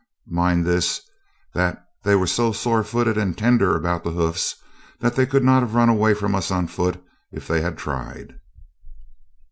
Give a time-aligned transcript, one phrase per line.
[0.25, 0.99] Mind this,
[1.53, 4.55] that they were so footsore and tender about the hoofs
[4.99, 6.99] that they could not have run away from us on foot
[7.31, 8.39] if they had tried.